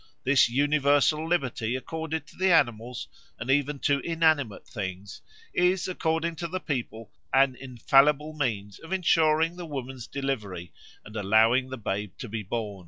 [0.23, 3.07] This universal liberty accorded to the animals
[3.37, 5.21] and even to inanimate things
[5.53, 10.73] is, according to the people, an infallible means of ensuring the woman's delivery
[11.05, 12.79] and allowing the babe to be born.